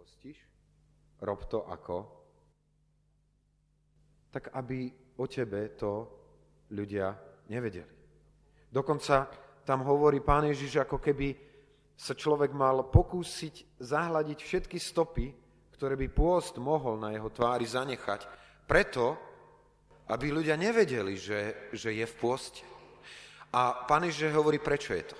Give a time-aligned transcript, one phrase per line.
[0.00, 0.40] pôstiš,
[1.20, 2.08] rob to ako?
[4.32, 4.88] Tak aby
[5.20, 5.92] o tebe to
[6.72, 7.12] ľudia
[7.52, 7.92] nevedeli.
[8.72, 9.28] Dokonca
[9.60, 11.36] tam hovorí pán Ježiš, ako keby
[11.92, 15.36] sa človek mal pokúsiť zahľadiť všetky stopy,
[15.76, 18.24] ktoré by pôst mohol na jeho tvári zanechať,
[18.64, 19.20] preto,
[20.08, 22.64] aby ľudia nevedeli, že, že je v pôste.
[23.52, 25.16] A pán Ježiš hovorí, prečo je to.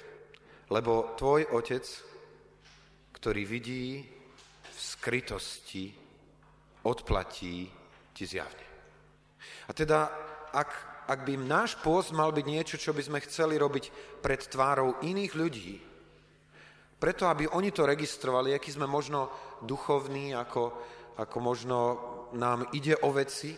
[0.73, 1.85] Lebo tvoj otec,
[3.13, 4.20] ktorý vidí
[4.81, 5.93] v skrytosti,
[6.89, 7.69] odplatí
[8.17, 8.67] ti zjavne.
[9.69, 10.09] A teda,
[10.57, 10.71] ak,
[11.05, 15.33] ak by náš pôst mal byť niečo, čo by sme chceli robiť pred tvárou iných
[15.37, 15.77] ľudí,
[17.01, 19.29] preto, aby oni to registrovali, aký sme možno
[19.65, 20.73] duchovní, ako,
[21.17, 21.79] ako možno
[22.37, 23.57] nám ide o veci,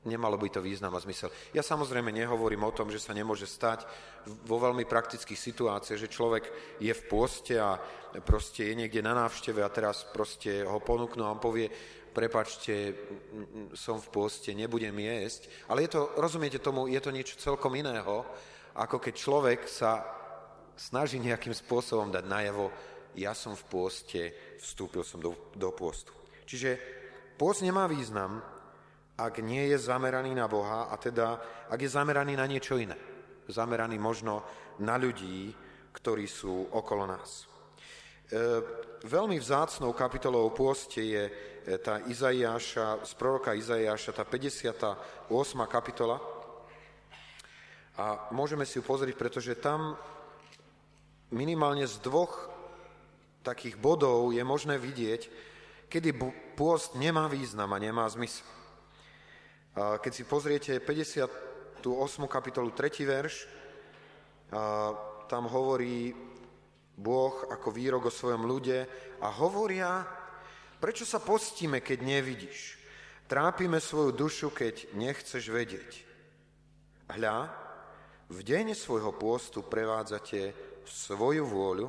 [0.00, 1.28] Nemalo by to význam a zmysel.
[1.52, 3.84] Ja samozrejme nehovorím o tom, že sa nemôže stať
[4.48, 6.44] vo veľmi praktických situáciách, že človek
[6.80, 7.76] je v pôste a
[8.24, 11.68] proste je niekde na návšteve a teraz proste ho ponúknú a on povie,
[12.16, 12.96] prepačte,
[13.76, 15.52] som v pôste, nebudem jesť.
[15.68, 18.24] Ale je to, rozumiete tomu, je to niečo celkom iného,
[18.80, 20.00] ako keď človek sa
[20.80, 22.72] snaží nejakým spôsobom dať najavo,
[23.20, 24.20] ja som v pôste,
[24.64, 26.14] vstúpil som do, do pôstu.
[26.48, 26.78] Čiže
[27.36, 28.40] pôst nemá význam,
[29.20, 31.36] ak nie je zameraný na Boha a teda
[31.68, 32.96] ak je zameraný na niečo iné.
[33.50, 34.40] Zameraný možno
[34.80, 35.52] na ľudí,
[35.92, 37.44] ktorí sú okolo nás.
[38.30, 38.62] E,
[39.04, 41.32] veľmi vzácnou kapitolou pôste je e,
[41.82, 44.86] tá Izaiáša, z proroka Izaiáša, tá 58.
[45.66, 46.16] kapitola.
[48.00, 49.98] A môžeme si ju pozrieť, pretože tam
[51.34, 52.48] minimálne z dvoch
[53.42, 55.28] takých bodov je možné vidieť,
[55.90, 56.14] kedy
[56.54, 58.59] pôst nemá význam a nemá zmysel.
[59.76, 61.78] Keď si pozriete 58.
[62.26, 63.06] kapitolu 3.
[63.06, 63.34] verš,
[65.30, 66.10] tam hovorí
[66.98, 68.82] Boh ako výrok o svojom ľude
[69.22, 70.02] a hovoria,
[70.82, 72.82] prečo sa postíme, keď nevidíš?
[73.30, 75.90] Trápime svoju dušu, keď nechceš vedieť.
[77.14, 77.46] Hľa,
[78.26, 80.50] v deň svojho pôstu prevádzate
[80.82, 81.86] svoju vôľu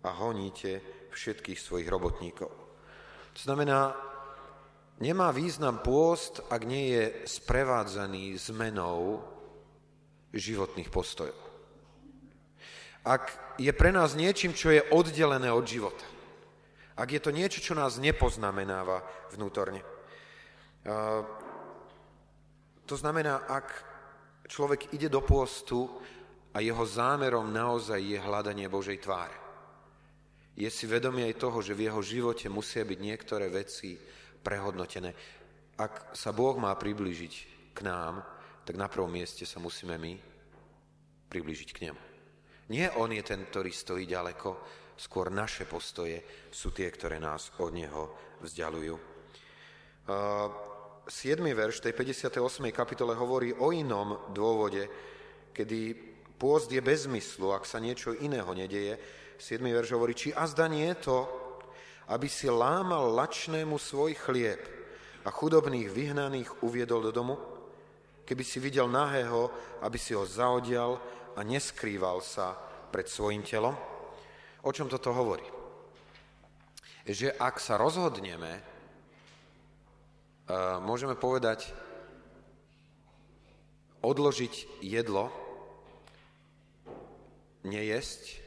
[0.00, 0.80] a honíte
[1.12, 2.48] všetkých svojich robotníkov.
[3.36, 3.92] To znamená,
[5.02, 9.18] Nemá význam pôst, ak nie je sprevádzaný zmenou
[10.30, 11.34] životných postojov.
[13.02, 16.06] Ak je pre nás niečím, čo je oddelené od života.
[16.94, 19.02] Ak je to niečo, čo nás nepoznamenáva
[19.34, 19.82] vnútorne.
[22.86, 23.66] To znamená, ak
[24.46, 25.90] človek ide do pôstu
[26.54, 29.34] a jeho zámerom naozaj je hľadanie Božej tváre.
[30.54, 33.98] Je si vedomý aj toho, že v jeho živote musia byť niektoré veci
[34.42, 35.14] prehodnotené.
[35.78, 37.34] Ak sa Boh má priblížiť
[37.72, 38.20] k nám,
[38.62, 40.12] tak na prvom mieste sa musíme my
[41.30, 42.02] priblížiť k nemu.
[42.70, 44.50] Nie on je ten, ktorý stojí ďaleko,
[44.94, 48.02] skôr naše postoje sú tie, ktoré nás od neho
[48.38, 48.94] vzdialujú.
[50.06, 51.42] 7.
[51.42, 52.38] verš tej 58.
[52.70, 54.86] kapitole hovorí o inom dôvode,
[55.50, 55.94] kedy
[56.38, 58.98] pôst je bez zmyslu, ak sa niečo iného nedeje.
[59.42, 59.58] 7.
[59.66, 61.18] verš hovorí, či azda nie je to,
[62.10, 64.58] aby si lámal lačnému svoj chlieb
[65.22, 67.36] a chudobných vyhnaných uviedol do domu?
[68.26, 69.50] Keby si videl nahého,
[69.82, 70.98] aby si ho zaodial
[71.34, 72.54] a neskrýval sa
[72.90, 73.74] pred svojim telom?
[74.62, 75.46] O čom toto hovorí?
[77.02, 78.62] Že ak sa rozhodneme,
[80.82, 81.70] môžeme povedať,
[84.02, 85.30] odložiť jedlo,
[87.62, 88.41] nejesť,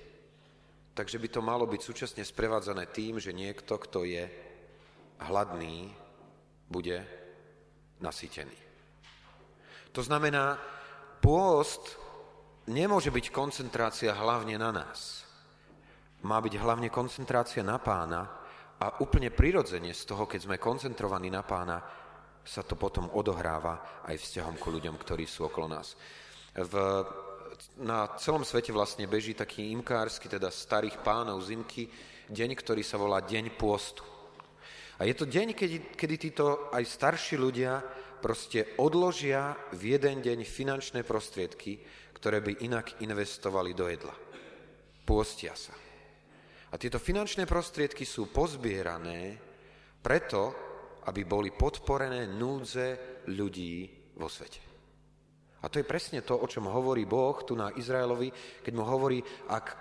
[0.96, 4.24] Takže by to malo byť súčasne sprevádzané tým, že niekto, kto je
[5.28, 5.92] hladný,
[6.72, 7.04] bude
[8.00, 8.56] nasytený.
[9.92, 10.56] To znamená,
[11.20, 12.00] pôst
[12.72, 15.28] nemôže byť koncentrácia hlavne na nás.
[16.24, 18.24] Má byť hlavne koncentrácia na pána
[18.80, 21.84] a úplne prirodzene z toho, keď sme koncentrovaní na pána,
[22.46, 26.00] sa to potom odohráva aj vzťahom ku ľuďom, ktorí sú okolo nás.
[26.56, 26.74] V
[27.82, 31.90] na celom svete vlastne beží taký imkársky, teda starých pánov zimky,
[32.30, 34.02] deň, ktorý sa volá Deň pôstu.
[34.98, 37.84] A je to deň, kedy, kedy títo aj starší ľudia
[38.24, 41.84] proste odložia v jeden deň finančné prostriedky,
[42.16, 44.16] ktoré by inak investovali do jedla.
[45.06, 45.76] Pôstia sa.
[46.72, 49.38] A tieto finančné prostriedky sú pozbierané
[50.02, 50.42] preto,
[51.06, 53.86] aby boli podporené núdze ľudí
[54.18, 54.75] vo svete.
[55.66, 58.30] A to je presne to, o čom hovorí Boh tu na Izraelovi,
[58.62, 59.18] keď mu hovorí,
[59.50, 59.74] ak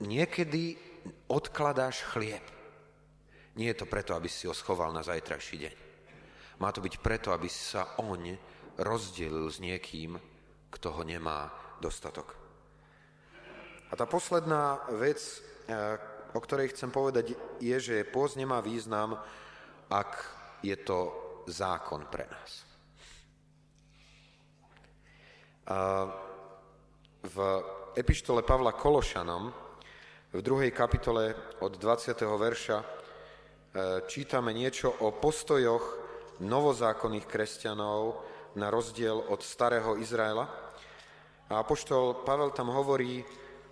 [0.00, 0.80] niekedy
[1.28, 2.40] odkladáš chlieb,
[3.60, 5.74] nie je to preto, aby si ho schoval na zajtrajší deň.
[6.64, 8.32] Má to byť preto, aby sa on
[8.80, 10.16] rozdelil s niekým,
[10.72, 12.34] kto ho nemá dostatok.
[13.90, 15.20] A tá posledná vec,
[15.68, 16.00] eh,
[16.34, 19.20] o ktorej chcem povedať, je, že pôst nemá význam,
[19.86, 20.10] ak
[20.64, 21.12] je to
[21.46, 22.73] zákon pre nás.
[27.24, 27.36] V
[27.96, 29.48] epištole Pavla Kološanom
[30.34, 31.32] v druhej kapitole
[31.64, 32.20] od 20.
[32.20, 32.86] verša e,
[34.04, 35.84] čítame niečo o postojoch
[36.44, 38.20] novozákonných kresťanov
[38.60, 40.44] na rozdiel od starého Izraela.
[41.48, 43.24] A apoštol Pavel tam hovorí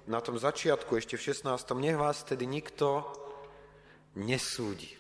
[0.09, 1.77] na tom začiatku, ešte v 16.
[1.77, 3.05] Nech vás tedy nikto
[4.17, 4.97] nesúdi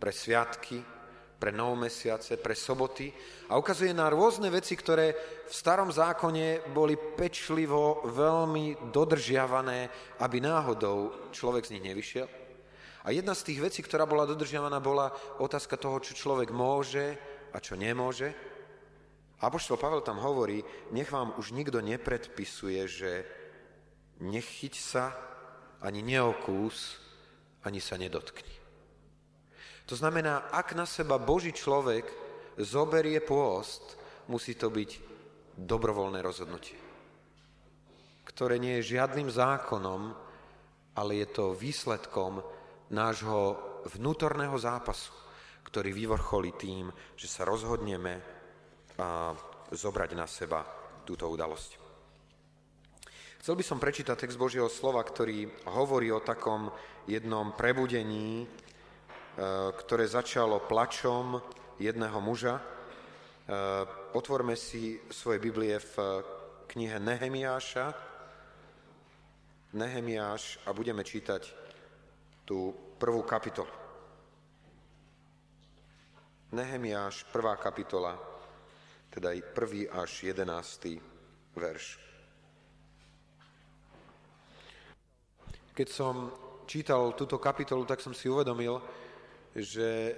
[0.00, 0.95] pre sviatky,
[1.36, 3.12] pre novomesiace, pre soboty
[3.52, 5.12] a ukazuje na rôzne veci, ktoré
[5.44, 9.92] v starom zákone boli pečlivo veľmi dodržiavané,
[10.24, 12.28] aby náhodou človek z nich nevyšiel.
[13.06, 17.14] A jedna z tých vecí, ktorá bola dodržiavaná, bola otázka toho, čo človek môže
[17.54, 18.34] a čo nemôže.
[19.36, 20.64] Apoštol Pavel tam hovorí,
[20.96, 23.12] nech vám už nikto nepredpisuje, že
[24.24, 25.12] nechyť sa,
[25.84, 26.96] ani neokús,
[27.62, 28.55] ani sa nedotkni.
[29.86, 32.10] To znamená, ak na seba Boží človek
[32.58, 33.94] zoberie pôst,
[34.26, 34.90] musí to byť
[35.54, 36.76] dobrovoľné rozhodnutie,
[38.26, 40.10] ktoré nie je žiadnym zákonom,
[40.98, 42.42] ale je to výsledkom
[42.90, 43.54] nášho
[43.94, 45.14] vnútorného zápasu,
[45.62, 48.18] ktorý vyvrcholí tým, že sa rozhodneme
[48.98, 49.36] a
[49.70, 50.64] zobrať na seba
[51.06, 51.86] túto udalosť.
[53.44, 56.66] Chcel by som prečítať text Božieho slova, ktorý hovorí o takom
[57.06, 58.42] jednom prebudení,
[59.76, 61.36] ktoré začalo plačom
[61.76, 62.56] jedného muža.
[62.56, 62.62] E,
[64.16, 66.24] otvorme si svoje Biblie v
[66.72, 67.92] knihe Nehemiáša,
[69.76, 71.52] Nehemiáš a budeme čítať
[72.48, 73.68] tú prvú kapitolu.
[76.56, 78.16] Nehemiáš, prvá kapitola,
[79.12, 80.96] teda i prvý až jedenáctý
[81.52, 82.00] verš.
[85.76, 86.32] Keď som
[86.64, 88.80] čítal túto kapitolu, tak som si uvedomil,
[89.56, 90.12] že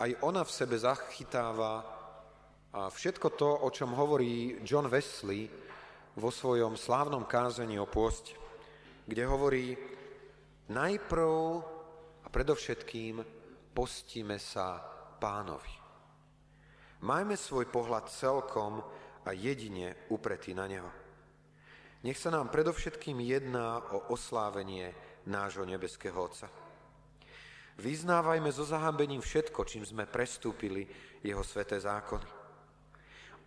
[0.00, 1.84] aj ona v sebe zachytáva
[2.72, 5.44] a všetko to, o čom hovorí John Wesley
[6.16, 8.32] vo svojom slávnom kázení o pôste,
[9.04, 9.76] kde hovorí,
[10.72, 11.28] Najprv
[12.24, 13.20] a predovšetkým
[13.76, 14.80] postíme sa
[15.20, 15.74] pánovi.
[17.04, 18.80] Majme svoj pohľad celkom
[19.26, 20.88] a jedine upretý na neho.
[22.06, 24.94] Nech sa nám predovšetkým jedná o oslávenie
[25.28, 26.61] nášho nebeského Otca.
[27.80, 30.84] Vyznávajme so zahambením všetko, čím sme prestúpili
[31.24, 32.28] jeho sveté zákony.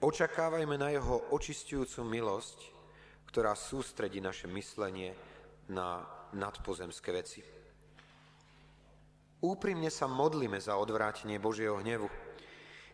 [0.02, 2.60] Očakávajme na jeho očistujúcu milosť,
[3.30, 5.14] ktorá sústredí naše myslenie
[5.70, 7.42] na nadpozemské veci.
[9.46, 12.10] Úprimne sa modlíme za odvrátenie Božieho hnevu.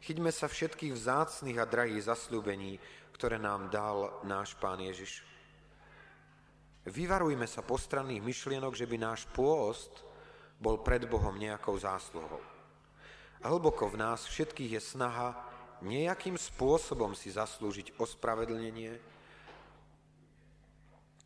[0.01, 2.81] Chyťme sa všetkých vzácných a drahých zasľúbení,
[3.15, 5.23] ktoré nám dal náš Pán Ježiš.
[6.89, 10.01] Vyvarujme sa postranných myšlienok, že by náš pôst
[10.61, 12.39] bol pred Bohom nejakou zásluhou.
[13.41, 15.33] Hlboko v nás všetkých je snaha
[15.81, 18.93] nejakým spôsobom si zaslúžiť ospravedlnenie,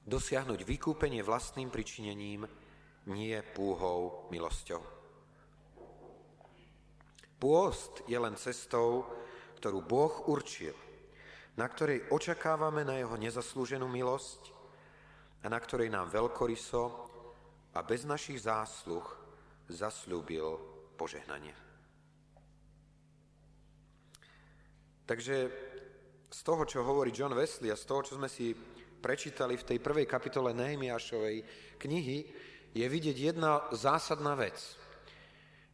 [0.07, 2.47] dosiahnuť vykúpenie vlastným pričinením,
[3.11, 4.79] nie púhou milosťou.
[7.35, 9.03] Pôst je len cestou,
[9.59, 10.73] ktorú Boh určil,
[11.59, 14.55] na ktorej očakávame na jeho nezaslúženú milosť
[15.43, 16.83] a na ktorej nám veľkoryso
[17.75, 19.24] a bez našich zásluh
[19.69, 20.57] zaslúbil
[20.95, 21.53] požehnanie.
[25.05, 25.35] Takže
[26.29, 28.57] z toho, čo hovorí John Wesley a z toho, čo sme si
[28.99, 31.37] prečítali v tej prvej kapitole Nehemiašovej
[31.77, 32.17] knihy,
[32.75, 34.57] je vidieť jedna zásadná vec,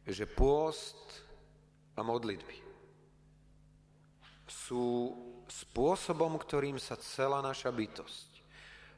[0.04, 1.24] že pôst
[1.96, 2.62] a modlitby
[4.52, 5.16] sú
[5.48, 8.30] spôsobom, ktorým sa celá naša bytosť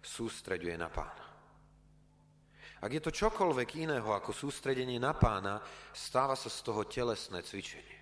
[0.05, 1.24] sústreďuje na pána.
[2.85, 5.57] Ak je to čokoľvek iného ako sústredenie na pána,
[5.97, 7.97] stáva sa z toho telesné cvičenie,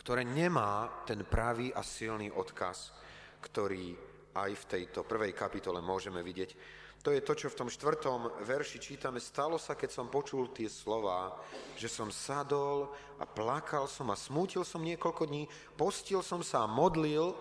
[0.00, 2.96] ktoré nemá ten pravý a silný odkaz,
[3.44, 3.92] ktorý
[4.32, 6.56] aj v tejto prvej kapitole môžeme vidieť.
[7.04, 9.20] To je to, čo v tom štvrtom verši čítame.
[9.20, 11.36] Stalo sa, keď som počul tie slova,
[11.76, 15.44] že som sadol a plakal som a smútil som niekoľko dní,
[15.76, 17.36] postil som sa a modlil.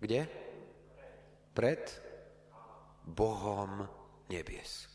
[0.00, 0.24] Kde?
[1.52, 2.09] Pred
[3.06, 3.84] Bohom
[4.28, 4.88] nebies.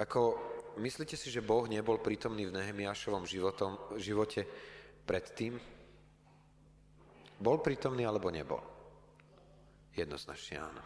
[0.00, 0.38] Ako,
[0.82, 4.42] myslíte si, že Boh nebol prítomný v Nehemiášovom životom, živote
[5.06, 5.54] predtým?
[7.38, 8.62] Bol prítomný alebo nebol?
[9.94, 10.82] Jednoznačne áno.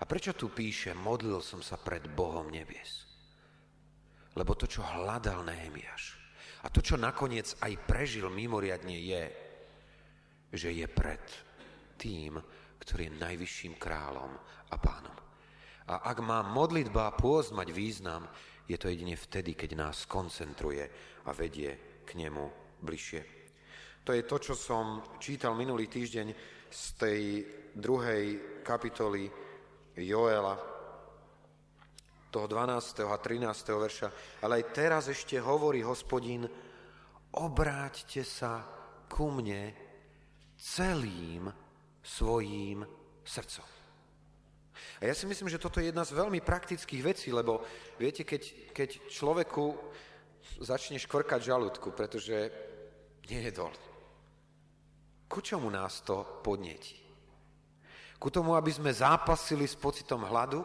[0.00, 3.08] A prečo tu píše, modlil som sa pred Bohom nebies?
[4.36, 6.24] Lebo to, čo hľadal Nehemiáš
[6.64, 9.24] a to, čo nakoniec aj prežil mimoriadne je,
[10.48, 11.20] že je pred
[12.00, 12.40] tým,
[12.80, 14.32] ktorý je najvyšším kráľom
[14.72, 15.23] a pánom.
[15.84, 18.24] A ak má modlitba a pôst mať význam,
[18.64, 20.88] je to jedine vtedy, keď nás koncentruje
[21.28, 22.44] a vedie k nemu
[22.80, 23.20] bližšie.
[24.04, 26.28] To je to, čo som čítal minulý týždeň
[26.68, 27.20] z tej
[27.76, 28.24] druhej
[28.64, 29.28] kapitoly
[29.96, 30.56] Joela,
[32.34, 33.06] toho 12.
[33.06, 33.46] a 13.
[33.78, 34.08] verša.
[34.42, 36.42] Ale aj teraz ešte hovorí hospodin,
[37.38, 38.66] obráťte sa
[39.06, 39.70] ku mne
[40.58, 41.46] celým
[42.02, 42.82] svojím
[43.22, 43.73] srdcom.
[45.00, 47.62] A ja si myslím, že toto je jedna z veľmi praktických vecí, lebo
[47.98, 49.74] viete, keď, keď človeku
[50.60, 52.50] začne škvrkať žalúdku, pretože
[53.30, 53.72] nejedol,
[55.30, 57.00] ku čomu nás to podnetí?
[58.18, 60.62] Ku tomu, aby sme zápasili s pocitom hladu,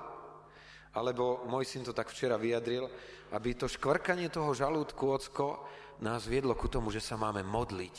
[0.93, 2.89] alebo môj syn to tak včera vyjadril,
[3.33, 5.65] aby to škvrkanie toho žalúdku, ocko,
[6.01, 7.95] nás viedlo ku tomu, že sa máme modliť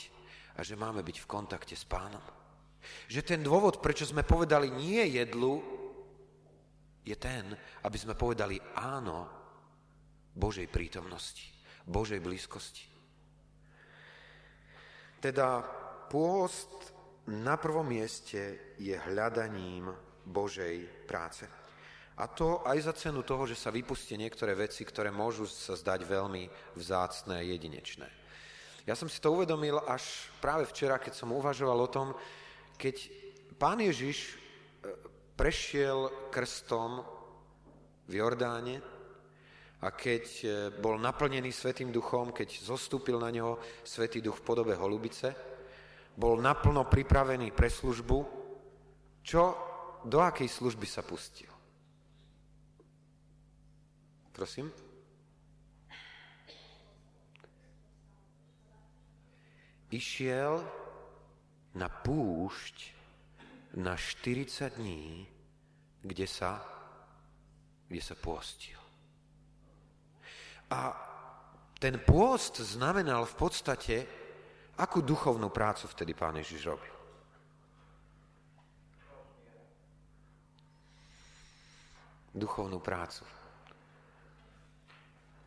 [0.57, 2.21] a že máme byť v kontakte s pánom.
[3.07, 5.61] Že ten dôvod, prečo sme povedali nie jedlu,
[7.01, 7.53] je ten,
[7.83, 9.27] aby sme povedali áno
[10.31, 11.49] Božej prítomnosti,
[11.85, 12.85] Božej blízkosti.
[15.21, 15.61] Teda
[16.09, 16.69] pôst
[17.29, 19.93] na prvom mieste je hľadaním
[20.25, 21.45] Božej práce.
[22.17, 26.05] A to aj za cenu toho, že sa vypustie niektoré veci, ktoré môžu sa zdať
[26.05, 28.07] veľmi vzácné a jedinečné.
[28.85, 32.07] Ja som si to uvedomil až práve včera, keď som uvažoval o tom,
[32.77, 33.13] keď
[33.61, 34.35] pán Ježiš e,
[35.41, 37.01] prešiel krstom
[38.05, 38.77] v Jordáne
[39.81, 44.77] a keď e, bol naplnený Svetým duchom, keď zostúpil na neho Svetý duch v podobe
[44.77, 45.33] holubice,
[46.13, 48.17] bol naplno pripravený pre službu,
[49.25, 49.41] čo,
[50.05, 51.49] do akej služby sa pustil?
[54.29, 54.69] Prosím?
[59.89, 60.61] Išiel
[61.73, 63.00] na púšť
[63.77, 65.27] na 40 dní,
[66.03, 66.59] kde sa,
[67.87, 68.79] kde sa pôstil.
[70.71, 70.95] A
[71.79, 73.95] ten pôst znamenal v podstate
[74.81, 76.95] Akú duchovnú prácu vtedy pán Ježiš robil?
[82.33, 83.21] Duchovnú prácu.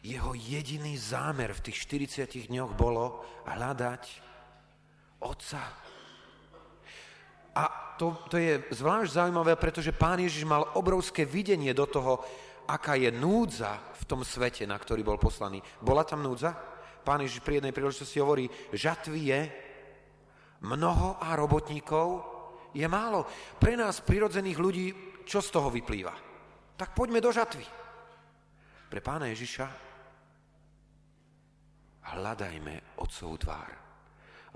[0.05, 4.05] Jeho jediný zámer v tých 40 dňoch bolo hľadať
[5.25, 5.65] Otca.
[7.57, 7.65] A
[7.99, 12.21] to, to je zvlášť zaujímavé, pretože pán Ježiš mal obrovské videnie do toho,
[12.67, 15.63] aká je núdza v tom svete, na ktorý bol poslaný.
[15.83, 16.75] Bola tam núdza?
[17.05, 19.41] pán Ježiš pri jednej príležitosti hovorí, žatvy je
[20.65, 22.25] mnoho a robotníkov
[22.73, 23.29] je málo.
[23.61, 24.87] Pre nás, prirodzených ľudí,
[25.29, 26.17] čo z toho vyplýva?
[26.75, 27.63] Tak poďme do žatvy.
[28.89, 29.67] Pre pána Ježiša
[32.17, 33.71] hľadajme Otcov tvár.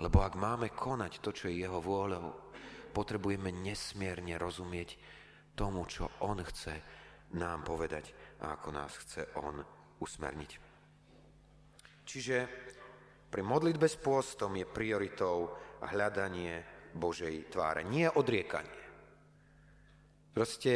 [0.01, 2.49] Lebo ak máme konať to, čo je jeho vôľou,
[2.91, 4.99] potrebujeme nesmierne rozumieť
[5.55, 6.75] tomu, čo on chce
[7.37, 9.61] nám povedať a ako nás chce on
[10.01, 10.51] usmerniť.
[12.09, 12.37] Čiže
[13.29, 15.53] pri modlitbe s pôstom je prioritou
[15.85, 16.65] hľadanie
[16.97, 18.81] Božej tváre, nie odriekanie.
[20.33, 20.73] Proste,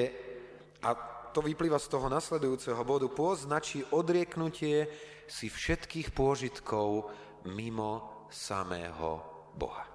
[0.84, 0.90] a
[1.32, 4.90] to vyplýva z toho nasledujúceho bodu, pôst značí odrieknutie
[5.24, 7.08] si všetkých pôžitkov
[7.48, 9.24] mimo samého
[9.56, 9.91] Boha.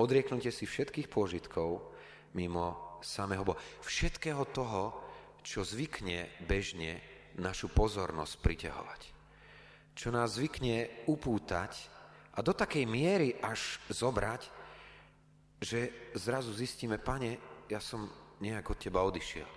[0.00, 1.92] Odrieknutie si všetkých pôžitkov
[2.32, 3.60] mimo samého Boha.
[3.84, 4.96] Všetkého toho,
[5.44, 7.04] čo zvykne bežne
[7.36, 9.00] našu pozornosť priťahovať.
[9.92, 11.76] Čo nás zvykne upútať
[12.32, 14.48] a do takej miery až zobrať,
[15.60, 17.36] že zrazu zistíme, pane,
[17.68, 18.08] ja som
[18.40, 19.48] nejak od teba odišiel.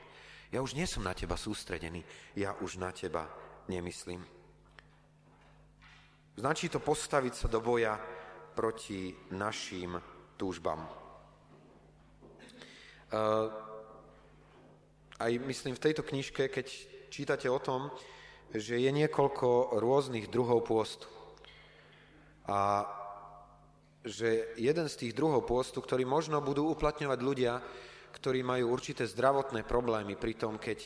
[0.51, 2.03] Ja už nie som na teba sústredený,
[2.35, 3.31] ja už na teba
[3.71, 4.19] nemyslím.
[6.35, 7.95] Značí to postaviť sa do boja
[8.53, 10.83] proti našim túžbám.
[13.13, 13.51] Uh,
[15.21, 16.67] aj myslím v tejto knižke, keď
[17.13, 17.93] čítate o tom,
[18.53, 21.05] že je niekoľko rôznych druhov pôstu.
[22.49, 22.85] A
[24.03, 27.53] že jeden z tých druhov pôstu, ktorý možno budú uplatňovať ľudia,
[28.13, 30.85] ktorí majú určité zdravotné problémy pri tom, keď,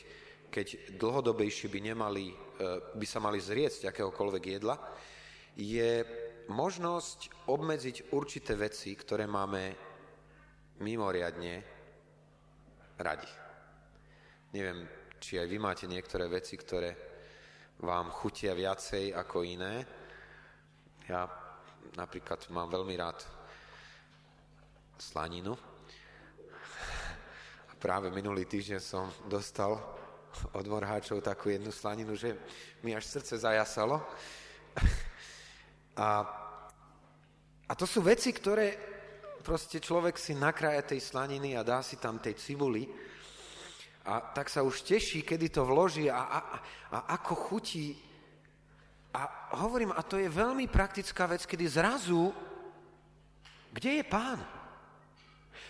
[0.54, 2.36] keď dlhodobejšie by, nemali, e,
[2.94, 4.78] by sa mali zriecť akéhokoľvek jedla,
[5.58, 6.06] je
[6.48, 9.76] možnosť obmedziť určité veci, ktoré máme
[10.82, 11.54] mimoriadne
[12.98, 13.32] radi.
[14.54, 14.88] Neviem,
[15.20, 16.90] či aj vy máte niektoré veci, ktoré
[17.84, 19.86] vám chutia viacej ako iné.
[21.06, 21.30] Ja
[21.94, 23.22] napríklad mám veľmi rád
[24.98, 25.54] slaninu.
[27.70, 29.78] A práve minulý týždeň som dostal
[30.54, 32.38] od morháčov takú jednu slaninu, že
[32.82, 34.02] mi až srdce zajasalo.
[35.98, 36.10] A,
[37.68, 38.78] a to sú veci, ktoré
[39.42, 42.86] proste človek si nakrája tej slaniny a dá si tam tej cibuli
[44.08, 46.40] a tak sa už teší, kedy to vloží a, a,
[46.96, 47.92] a ako chutí.
[49.12, 52.32] A hovorím, a to je veľmi praktická vec, kedy zrazu,
[53.76, 54.40] kde je pán?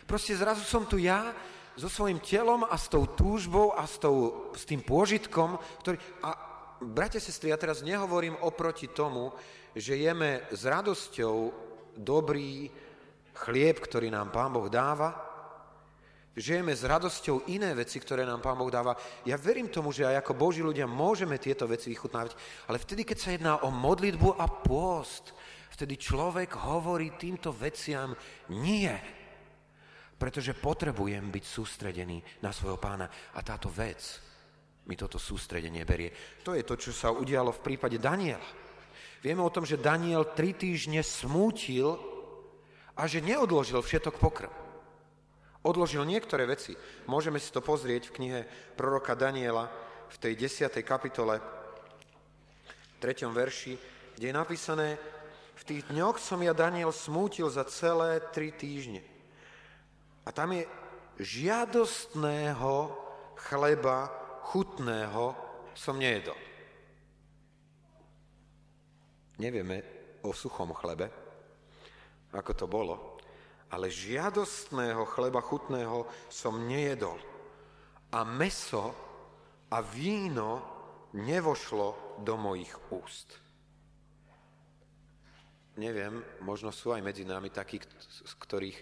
[0.05, 1.33] Proste zrazu som tu ja
[1.73, 5.97] so svojím telom a s tou túžbou a s, tou, s tým pôžitkom, ktorý...
[6.21, 6.29] A
[6.81, 9.33] bratia, sestry, ja teraz nehovorím oproti tomu,
[9.77, 11.53] že jeme s radosťou
[11.93, 12.69] dobrý
[13.37, 15.13] chlieb, ktorý nám Pán Boh dáva,
[16.37, 18.97] žijeme s radosťou iné veci, ktoré nám Pán Boh dáva.
[19.25, 22.33] Ja verím tomu, že aj ako Boží ľudia môžeme tieto veci vychutnávať,
[22.69, 25.33] ale vtedy, keď sa jedná o modlitbu a pôst,
[25.73, 28.13] vtedy človek hovorí týmto veciam
[28.53, 28.93] nie,
[30.17, 33.05] pretože potrebujem byť sústredený na svojho pána
[33.37, 34.01] a táto vec
[34.89, 36.41] mi toto sústredenie berie.
[36.41, 38.66] To je to, čo sa udialo v prípade Daniela.
[39.25, 41.97] Vieme o tom, že Daniel tri týždne smútil
[42.97, 44.53] a že neodložil všetok pokrm.
[45.65, 46.77] Odložil niektoré veci.
[47.09, 48.39] Môžeme si to pozrieť v knihe
[48.77, 49.67] proroka Daniela
[50.07, 50.71] v tej 10.
[50.85, 51.41] kapitole,
[53.03, 53.27] 3.
[53.29, 53.73] verši,
[54.15, 54.87] kde je napísané,
[55.57, 59.01] v tých dňoch som ja Daniel smútil za celé tri týždne.
[60.25, 60.69] A tam je
[61.17, 62.93] žiadostného
[63.49, 64.09] chleba,
[64.53, 65.33] chutného
[65.73, 66.46] som nejedol.
[69.37, 69.83] Nevieme
[70.25, 71.07] o suchom chlebe,
[72.33, 72.95] ako to bolo,
[73.71, 77.19] ale žiadostného chleba chutného som nejedol.
[78.15, 78.95] A meso
[79.69, 80.63] a víno
[81.13, 83.35] nevošlo do mojich úst.
[85.77, 87.77] Neviem, možno sú aj medzi nami takí,
[88.09, 88.79] z ktorých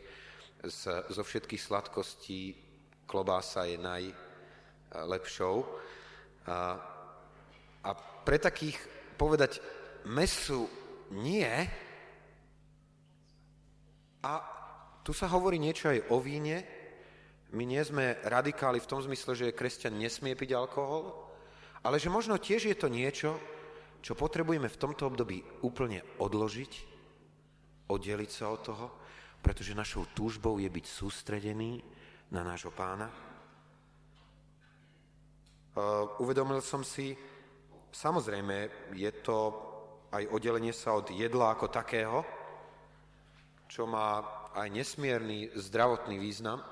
[0.63, 2.55] z, zo všetkých sladkostí
[3.05, 5.55] klobása je najlepšou.
[6.47, 6.57] A,
[7.83, 7.89] a
[8.25, 8.79] pre takých
[9.19, 9.59] povedať
[10.05, 10.69] mesu
[11.13, 11.49] nie.
[14.25, 14.31] A
[15.05, 16.65] tu sa hovorí niečo aj o víne.
[17.53, 21.13] My nie sme radikáli v tom zmysle, že kresťan nesmie piť alkohol,
[21.85, 23.37] ale že možno tiež je to niečo,
[24.01, 26.73] čo potrebujeme v tomto období úplne odložiť,
[27.89, 28.87] oddeliť sa od toho,
[29.41, 31.81] pretože našou túžbou je byť sústredený
[32.33, 33.09] na nášho pána.
[35.75, 37.13] Uh, uvedomil som si,
[37.93, 39.64] samozrejme, je to
[40.15, 42.23] aj oddelenie sa od jedla ako takého,
[43.67, 44.23] čo má
[44.55, 46.63] aj nesmierny zdravotný význam.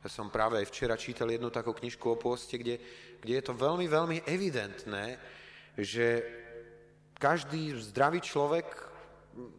[0.00, 2.78] Ja som práve aj včera čítal jednu takú knižku o pôste, kde,
[3.20, 5.18] kde je to veľmi, veľmi evidentné,
[5.76, 6.24] že
[7.20, 8.66] každý zdravý človek,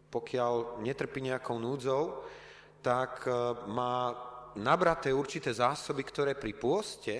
[0.09, 2.25] pokiaľ netrpí nejakou núdzou,
[2.81, 3.31] tak e,
[3.69, 4.17] má
[4.57, 7.15] nabraté určité zásoby, ktoré pri pôste,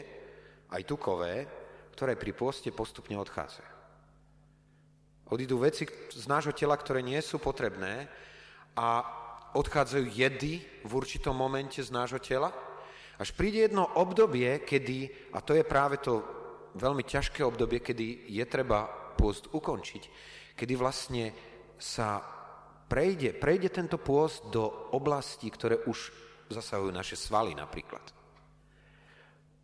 [0.73, 1.45] aj tukové,
[1.93, 3.70] ktoré pri pôste postupne odchádzajú.
[5.32, 8.12] Odídu veci z nášho tela, ktoré nie sú potrebné
[8.76, 9.00] a
[9.56, 12.52] odchádzajú jedy v určitom momente z nášho tela.
[13.15, 16.20] Až príde jedno obdobie, kedy, a to je práve to
[16.76, 20.04] veľmi ťažké obdobie, kedy je treba pôst ukončiť,
[20.60, 21.32] kedy vlastne
[21.80, 22.20] sa
[22.91, 26.12] prejde, prejde tento pôst do oblastí, ktoré už
[26.52, 28.04] zasahujú naše svaly napríklad.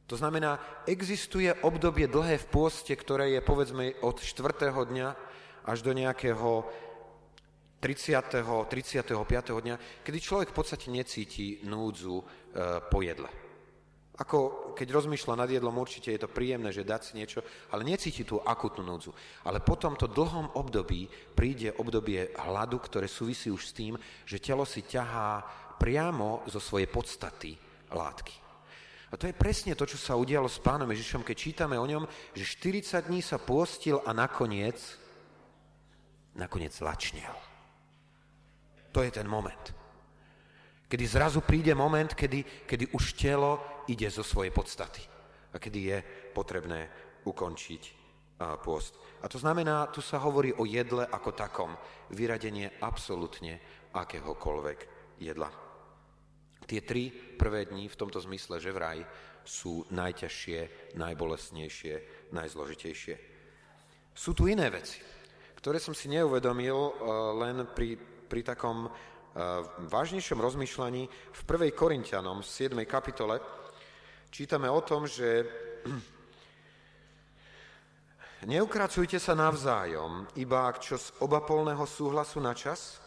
[0.07, 4.71] To znamená, existuje obdobie dlhé v pôste, ktoré je povedzme od 4.
[4.71, 5.26] dňa
[5.67, 6.63] až do nejakého
[7.77, 8.41] 30.
[8.71, 9.13] 35.
[9.61, 12.23] dňa, kedy človek v podstate necíti núdzu e,
[12.89, 13.29] po jedle.
[14.17, 18.25] Ako keď rozmýšľa nad jedlom, určite je to príjemné, že dať si niečo, ale necíti
[18.25, 19.13] tú akutnú núdzu.
[19.45, 21.05] Ale po tomto dlhom období
[21.37, 23.93] príde obdobie hladu, ktoré súvisí už s tým,
[24.25, 25.45] že telo si ťahá
[25.77, 27.53] priamo zo svojej podstaty
[27.93, 28.33] látky.
[29.07, 32.09] A to je presne to, čo sa udialo s pánom Ježišom, keď čítame o ňom,
[32.33, 34.81] že 40 dní sa pôstil a nakoniec
[36.37, 37.33] nakoniec lačnil.
[38.93, 39.73] To je ten moment.
[40.87, 45.03] Kedy zrazu príde moment, kedy, kedy už telo ide zo svojej podstaty
[45.51, 45.97] a kedy je
[46.31, 46.87] potrebné
[47.27, 47.83] ukončiť
[48.63, 48.95] pôst.
[49.19, 51.75] A to znamená, tu sa hovorí o jedle ako takom,
[52.13, 53.59] vyradenie absolútne
[53.91, 54.79] akéhokoľvek
[55.19, 55.51] jedla.
[56.63, 59.03] Tie tri prvé dni v tomto zmysle, že vraj,
[59.47, 61.93] sú najťažšie, najbolesnejšie,
[62.35, 63.15] najzložitejšie.
[64.11, 65.16] Sú tu iné veci
[65.67, 66.91] ktoré som si neuvedomil eh,
[67.43, 68.91] len pri, pri takom eh,
[69.91, 71.03] vážnejšom rozmýšľaní.
[71.11, 71.75] V 1.
[71.75, 72.71] Korintianom, 7.
[72.87, 73.43] kapitole,
[74.31, 75.27] čítame o tom, že
[78.47, 83.03] Neukracujte sa navzájom, iba ak čo z obapolného súhlasu na čas,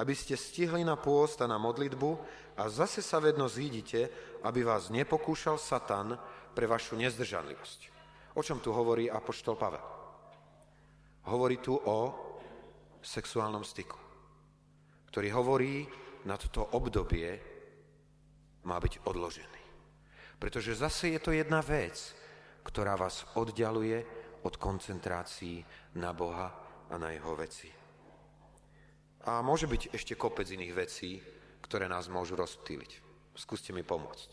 [0.00, 2.10] aby ste stihli na pôst a na modlitbu
[2.56, 4.08] a zase sa vedno zídite,
[4.48, 6.16] aby vás nepokúšal Satan
[6.56, 7.80] pre vašu nezdržanlivosť.
[8.32, 9.97] O čom tu hovorí Apoštol Pavel?
[11.26, 11.98] Hovorí tu o
[13.02, 13.98] sexuálnom styku,
[15.10, 15.86] ktorý hovorí
[16.28, 17.40] na toto obdobie
[18.68, 19.62] má byť odložený.
[20.38, 21.96] Pretože zase je to jedna vec,
[22.62, 24.04] ktorá vás oddialuje
[24.44, 25.64] od koncentrácií
[25.98, 26.52] na Boha
[26.90, 27.72] a na jeho veci.
[29.26, 31.18] A môže byť ešte kopec iných vecí,
[31.64, 32.92] ktoré nás môžu rozptýliť.
[33.34, 34.30] Skúste mi pomôcť.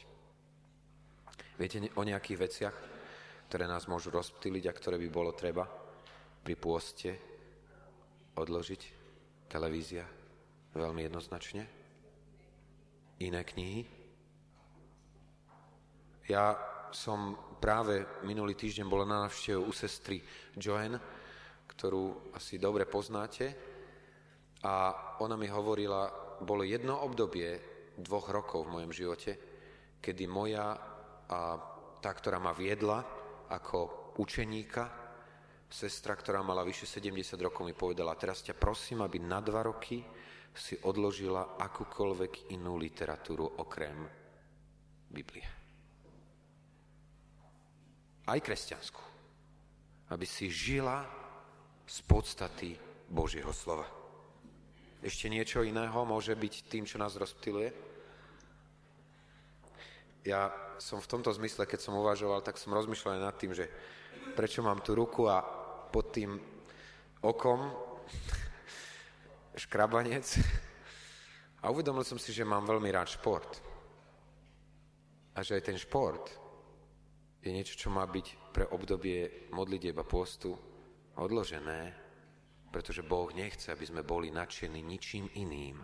[1.58, 2.76] Viete o nejakých veciach,
[3.50, 5.85] ktoré nás môžu rozptýliť a ktoré by bolo treba
[6.46, 7.10] pri pôste
[8.38, 8.82] odložiť?
[9.50, 10.06] Televízia?
[10.78, 11.66] Veľmi jednoznačne?
[13.26, 13.82] Iné knihy?
[16.30, 16.54] Ja
[16.94, 20.22] som práve minulý týždeň bol na návštevu u sestry
[20.54, 21.02] Joan,
[21.66, 23.46] ktorú asi dobre poznáte.
[24.62, 24.94] A
[25.26, 26.14] ona mi hovorila,
[26.46, 27.58] bolo jedno obdobie
[27.98, 29.32] dvoch rokov v mojom živote,
[29.98, 30.78] kedy moja,
[31.26, 31.40] a
[31.98, 33.02] tá, ktorá ma viedla
[33.50, 35.05] ako učeníka,
[35.70, 40.04] sestra, ktorá mala vyše 70 rokov, mi povedala, teraz ťa prosím, aby na dva roky
[40.56, 44.08] si odložila akúkoľvek inú literatúru okrem
[45.12, 45.66] Biblie
[48.26, 49.04] aj kresťanskú,
[50.14, 51.06] aby si žila
[51.86, 52.74] z podstaty
[53.10, 53.86] Božieho slova.
[55.06, 57.70] Ešte niečo iného môže byť tým, čo nás rozptiluje?
[60.26, 60.50] Ja
[60.82, 63.70] som v tomto zmysle, keď som uvažoval, tak som rozmýšľal nad tým, že
[64.34, 65.44] prečo mám tú ruku a
[65.92, 66.34] pod tým
[67.22, 67.70] okom
[69.56, 70.26] škrabanec.
[71.66, 73.52] A uvedomil som si, že mám veľmi rád šport.
[75.36, 76.26] A že aj ten šport
[77.42, 80.54] je niečo, čo má byť pre obdobie modlitieb a postu
[81.18, 81.94] odložené,
[82.70, 85.78] pretože Boh nechce, aby sme boli nadšení ničím iným,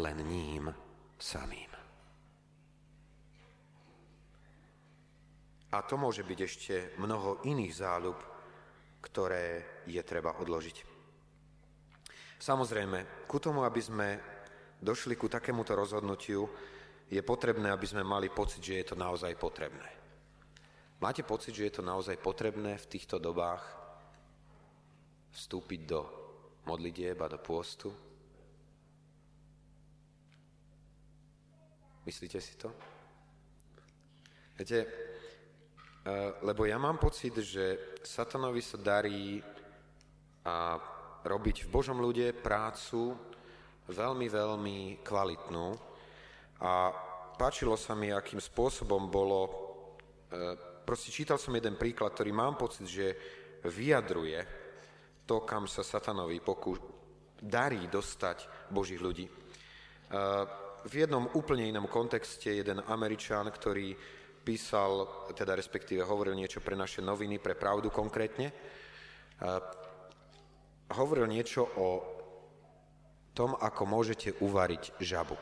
[0.00, 0.70] len ním
[1.18, 1.83] samým.
[5.74, 8.18] A to môže byť ešte mnoho iných záľub,
[9.02, 10.76] ktoré je treba odložiť.
[12.38, 14.08] Samozrejme, ku tomu, aby sme
[14.78, 16.46] došli ku takémuto rozhodnutiu,
[17.10, 19.90] je potrebné, aby sme mali pocit, že je to naozaj potrebné.
[21.02, 23.60] Máte pocit, že je to naozaj potrebné v týchto dobách
[25.34, 26.00] vstúpiť do
[26.70, 27.90] modlitieb a do pôstu?
[32.06, 32.70] Myslíte si to?
[34.54, 34.86] Viete,
[36.44, 39.40] lebo ja mám pocit, že satanovi sa darí
[40.44, 40.76] a
[41.24, 43.16] robiť v Božom ľude prácu
[43.88, 45.66] veľmi, veľmi kvalitnú
[46.60, 46.92] a
[47.40, 49.50] páčilo sa mi, akým spôsobom bolo e,
[50.84, 53.06] proste čítal som jeden príklad, ktorý mám pocit, že
[53.64, 54.40] vyjadruje
[55.24, 56.76] to, kam sa satanovi pokú...
[57.40, 59.24] darí dostať Božích ľudí.
[60.84, 63.96] V jednom úplne inom kontexte jeden Američan, ktorý
[64.44, 68.52] písal, teda respektíve hovoril niečo pre naše noviny, pre pravdu konkrétne,
[70.92, 71.88] hovoril niečo o
[73.32, 75.34] tom, ako môžete uvariť žabu.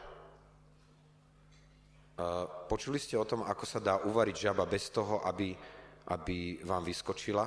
[2.70, 5.50] Počuli ste o tom, ako sa dá uvariť žaba bez toho, aby,
[6.14, 7.44] aby vám vyskočila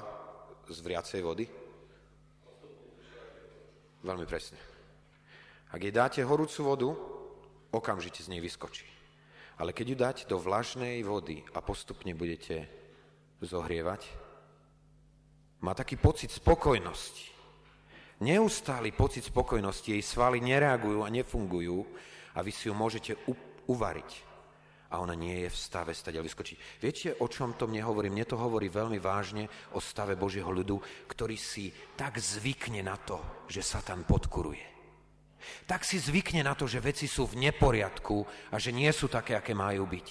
[0.67, 1.47] z vriacej vody?
[4.03, 4.59] Veľmi presne.
[5.71, 6.89] Ak jej dáte horúcu vodu,
[7.73, 8.85] okamžite z nej vyskočí.
[9.55, 12.67] Ale keď ju dáte do vlažnej vody a postupne budete
[13.39, 14.03] zohrievať,
[15.63, 17.31] má taký pocit spokojnosti.
[18.19, 21.83] Neustály pocit spokojnosti, jej svaly nereagujú a nefungujú
[22.35, 23.15] a vy si ju môžete
[23.67, 24.35] uvariť
[24.95, 26.57] a ona nie je v stave stať a vyskočiť.
[26.79, 28.07] Viete, o čom to mne hovorí?
[28.07, 33.19] Mne to hovorí veľmi vážne o stave Božieho ľudu, ktorý si tak zvykne na to,
[33.51, 34.74] že Satan podkuruje.
[35.65, 38.17] Tak si zvykne na to, že veci sú v neporiadku
[38.51, 40.07] a že nie sú také, aké majú byť.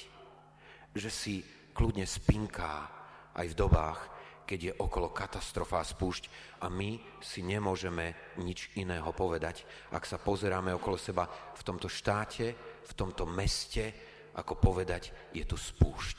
[0.95, 1.35] Že si
[1.75, 2.89] kľudne spinká
[3.35, 4.01] aj v dobách,
[4.45, 6.29] keď je okolo katastrofa a spúšť
[6.61, 11.25] a my si nemôžeme nič iného povedať, ak sa pozeráme okolo seba
[11.57, 12.53] v tomto štáte,
[12.85, 13.91] v tomto meste,
[14.37, 16.19] ako povedať, je tu spúšť.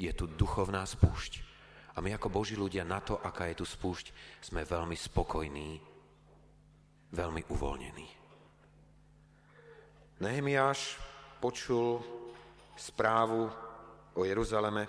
[0.00, 1.54] Je tu duchovná spúšť.
[1.94, 4.10] A my ako Boží ľudia na to, aká je tu spúšť,
[4.42, 5.78] sme veľmi spokojní,
[7.14, 8.23] veľmi uvoľnení.
[10.22, 10.94] Nehemiáš
[11.42, 11.98] počul
[12.78, 13.50] správu
[14.14, 14.86] o Jeruzaleme.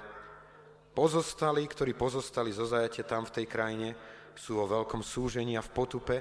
[0.93, 3.89] Pozostali, ktorí pozostali zo zajate tam v tej krajine,
[4.38, 6.17] sú o veľkom súžení a v potupe.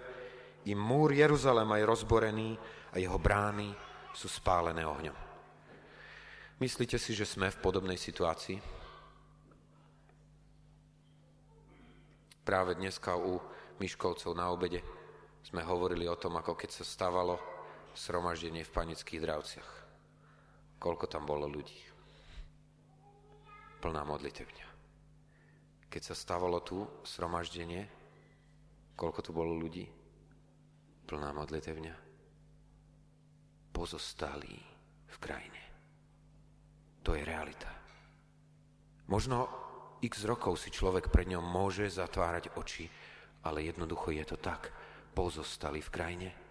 [0.64, 2.56] I múr Jeruzalema je rozborený
[2.90, 3.68] a jeho brány
[4.16, 5.16] sú spálené ohňom.
[6.56, 8.56] Myslíte si, že sme v podobnej situácii?
[12.40, 13.36] Práve dneska u
[13.76, 14.80] Myškovcov na obede
[15.44, 17.53] sme hovorili o tom, ako keď sa stávalo
[17.94, 19.70] sromaždenie v panických dravciach.
[20.82, 21.78] Koľko tam bolo ľudí.
[23.80, 24.68] Plná modlitevňa.
[25.88, 27.86] Keď sa stávalo tu sromaždenie,
[28.98, 29.86] koľko tu bolo ľudí?
[31.06, 31.94] Plná modlitevňa.
[33.70, 34.58] Pozostalí
[35.10, 35.62] v krajine
[37.02, 37.70] To je realita.
[39.06, 39.46] Možno
[40.02, 42.88] x rokov si človek pred ňom môže zatvárať oči,
[43.44, 44.72] ale jednoducho je to tak.
[45.14, 46.43] Pozostali v krajine.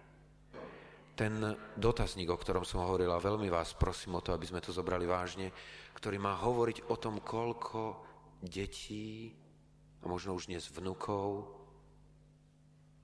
[1.14, 5.06] Ten dotazník, o ktorom som hovorila, veľmi vás prosím o to, aby sme to zobrali
[5.06, 5.54] vážne,
[5.94, 8.02] ktorý má hovoriť o tom, koľko
[8.42, 9.30] detí
[10.02, 11.46] a možno už dnes vnukov,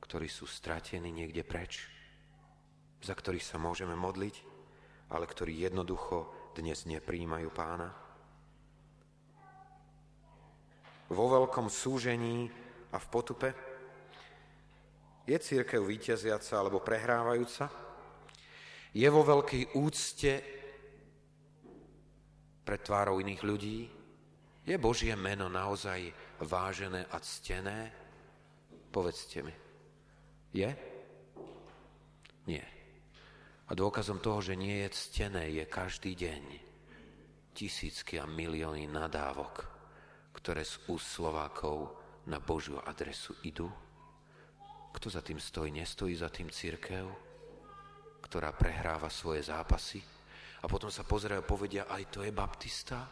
[0.02, 1.86] ktorí sú stratení niekde preč,
[2.98, 4.42] za ktorých sa môžeme modliť,
[5.14, 7.94] ale ktorí jednoducho dnes nepríjmajú pána.
[11.14, 12.50] Vo veľkom súžení
[12.90, 13.54] a v potupe
[15.30, 17.89] je církev víťaziaca alebo prehrávajúca?
[18.90, 20.33] Je vo veľkej úcte
[22.66, 23.79] pred tvárou iných ľudí?
[24.66, 26.11] Je Božie meno naozaj
[26.42, 27.90] vážené a ctené?
[28.90, 29.55] Povedzte mi.
[30.50, 30.70] Je?
[32.50, 32.66] Nie.
[33.70, 36.42] A dôkazom toho, že nie je ctené, je každý deň
[37.55, 39.70] tisícky a milióny nadávok,
[40.35, 41.94] ktoré z úst Slovákov
[42.26, 43.70] na Božiu adresu idú.
[44.90, 45.70] Kto za tým stojí?
[45.70, 47.29] Nestojí za tým církev,
[48.20, 50.00] ktorá prehráva svoje zápasy
[50.61, 53.09] a potom sa pozerajú a povedia, aj to je baptista?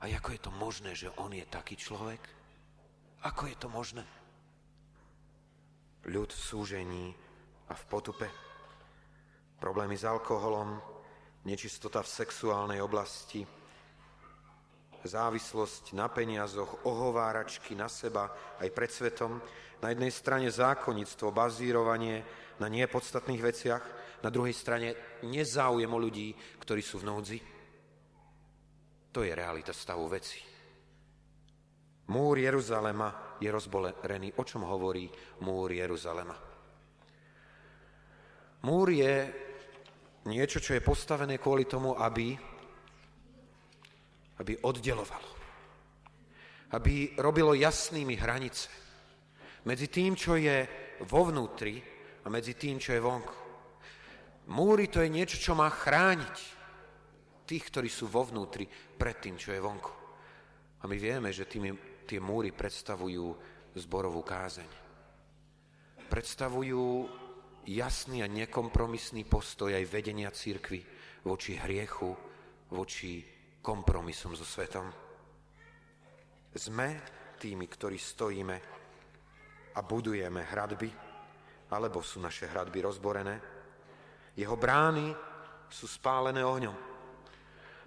[0.00, 2.20] A ako je to možné, že on je taký človek?
[3.24, 4.04] Ako je to možné?
[6.06, 7.06] Ľud v súžení
[7.68, 8.28] a v potupe.
[9.56, 10.78] Problémy s alkoholom,
[11.48, 13.42] nečistota v sexuálnej oblasti,
[15.06, 19.38] závislosť na peniazoch, ohováračky na seba aj pred svetom.
[19.80, 22.24] Na jednej strane zákonnictvo, bazírovanie
[22.58, 23.84] na nepodstatných veciach,
[24.22, 27.38] na druhej strane nezáujem o ľudí, ktorí sú v núdzi.
[29.12, 30.40] To je realita stavu veci.
[32.06, 34.38] Múr Jeruzalema je rozbolený.
[34.38, 35.10] O čom hovorí
[35.42, 36.36] múr Jeruzalema?
[38.62, 39.14] Múr je
[40.26, 42.34] niečo, čo je postavené kvôli tomu, aby,
[44.38, 45.30] aby oddelovalo.
[46.74, 48.68] Aby robilo jasnými hranice
[49.66, 50.66] medzi tým, čo je
[51.10, 51.82] vo vnútri
[52.22, 53.45] a medzi tým, čo je vonku.
[54.46, 56.36] Múry to je niečo, čo má chrániť
[57.46, 58.66] tých, ktorí sú vo vnútri
[58.98, 59.92] pred tým, čo je vonku.
[60.82, 61.74] A my vieme, že tými,
[62.06, 63.24] tie múry predstavujú
[63.74, 64.70] zborovú kázeň.
[66.06, 66.82] Predstavujú
[67.66, 70.86] jasný a nekompromisný postoj aj vedenia církvy
[71.26, 72.14] voči hriechu,
[72.70, 73.26] voči
[73.58, 74.86] kompromisom so svetom.
[76.54, 76.88] Sme
[77.36, 78.56] tými, ktorí stojíme
[79.74, 80.88] a budujeme hradby,
[81.74, 83.55] alebo sú naše hradby rozborené.
[84.36, 85.16] Jeho brány
[85.72, 86.76] sú spálené ohňom.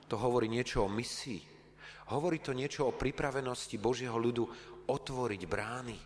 [0.10, 1.46] To hovorí niečo o misii.
[2.10, 4.44] Hovorí to niečo o pripravenosti Božieho ľudu
[4.90, 5.98] otvoriť brány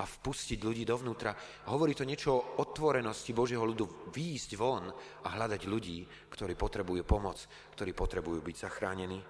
[0.00, 1.36] a vpustiť ľudí dovnútra.
[1.68, 7.44] Hovorí to niečo o otvorenosti Božieho ľudu výjsť von a hľadať ľudí, ktorí potrebujú pomoc,
[7.76, 9.20] ktorí potrebujú byť zachránení.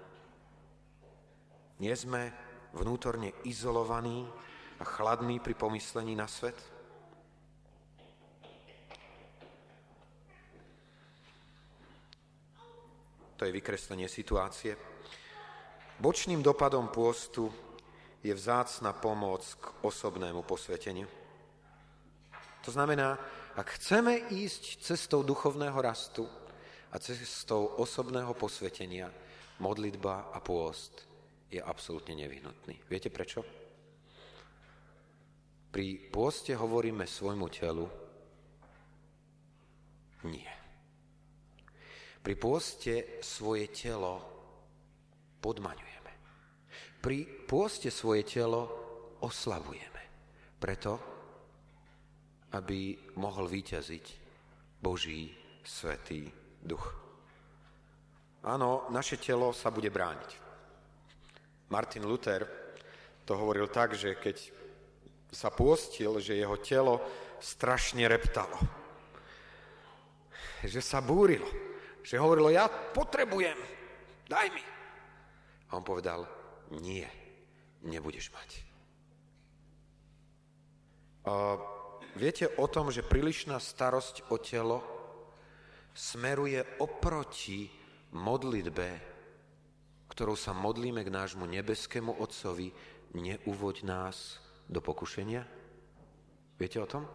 [1.83, 2.31] Nie sme
[2.79, 4.23] vnútorne izolovaní
[4.79, 6.55] a chladní pri pomyslení na svet?
[13.41, 14.77] To je vykreslenie situácie.
[15.97, 17.49] Bočným dopadom pôstu
[18.21, 21.09] je vzácna pomoc k osobnému posveteniu.
[22.61, 23.17] To znamená,
[23.57, 26.29] ak chceme ísť cestou duchovného rastu
[26.93, 29.09] a cestou osobného posvetenia,
[29.57, 31.09] modlitba a pôst
[31.49, 32.77] je absolútne nevyhnutný.
[32.93, 33.41] Viete prečo?
[35.73, 37.89] Pri pôste hovoríme svojmu telu
[40.29, 40.60] nie.
[42.21, 44.21] Pri pôste svoje telo
[45.41, 45.91] podmaňuje.
[47.01, 48.69] Pri pôste svoje telo
[49.25, 50.03] oslavujeme.
[50.61, 51.01] Preto,
[52.53, 54.07] aby mohol vyťaziť
[54.85, 55.33] Boží
[55.65, 56.29] svetý
[56.61, 56.93] duch.
[58.45, 60.31] Áno, naše telo sa bude brániť.
[61.73, 62.45] Martin Luther
[63.25, 64.37] to hovoril tak, že keď
[65.33, 67.01] sa pôstil, že jeho telo
[67.41, 68.61] strašne reptalo.
[70.61, 71.49] Že sa búrilo.
[72.01, 73.57] Že hovorilo, ja potrebujem,
[74.27, 74.65] daj mi.
[75.71, 76.27] A on povedal,
[76.81, 77.07] nie,
[77.85, 78.51] nebudeš mať.
[81.29, 81.61] A
[82.17, 84.79] viete o tom, že prílišná starosť o telo
[85.93, 87.69] smeruje oproti
[88.17, 88.89] modlitbe,
[90.11, 92.73] ktorou sa modlíme k nášmu nebeskému Otcovi,
[93.15, 95.43] neuvoď nás do pokušenia?
[96.59, 97.07] Viete o tom?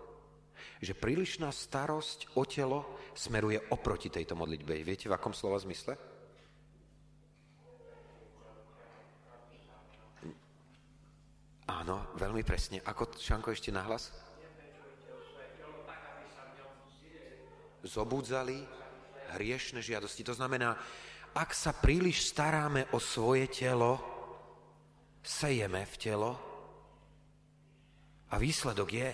[0.79, 4.81] Že prílišná starosť o telo smeruje oproti tejto modlitbe.
[4.83, 5.95] Viete v akom slova zmysle?
[11.65, 12.81] Áno, veľmi presne.
[12.85, 14.13] Ako, Šanko, ešte nahlas?
[17.85, 18.61] Zobudzali
[19.37, 20.25] hriešne žiadosti.
[20.25, 20.77] To znamená,
[21.35, 23.99] ak sa príliš staráme o svoje telo,
[25.25, 26.31] sejeme v telo
[28.29, 29.09] a výsledok je,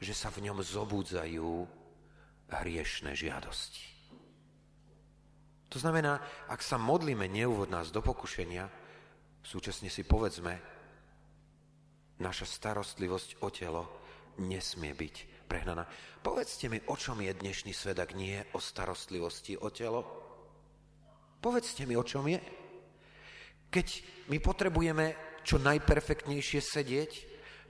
[0.00, 1.66] že sa v ňom zobúdzajú
[2.52, 3.84] hriešné žiadosti.
[5.72, 8.70] To znamená, ak sa modlíme neúvod nás do pokušenia,
[9.42, 10.56] súčasne si povedzme,
[12.22, 13.82] naša starostlivosť o telo
[14.40, 15.84] nesmie byť prehnaná.
[16.22, 20.00] Povedzte mi, o čom je dnešný svet, ak nie o starostlivosti o telo?
[21.40, 22.40] Povedzte mi, o čom je.
[23.68, 23.86] Keď
[24.32, 25.14] my potrebujeme
[25.46, 27.12] čo najperfektnejšie sedieť,